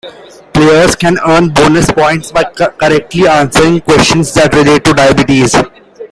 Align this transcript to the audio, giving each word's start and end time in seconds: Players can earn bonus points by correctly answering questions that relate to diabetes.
Players 0.53 0.95
can 0.95 1.19
earn 1.27 1.49
bonus 1.49 1.91
points 1.91 2.31
by 2.31 2.43
correctly 2.45 3.27
answering 3.27 3.81
questions 3.81 4.33
that 4.33 4.51
relate 4.51 4.83
to 4.85 4.93
diabetes. 4.95 5.53